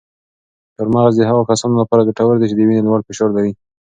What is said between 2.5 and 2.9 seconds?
د وینې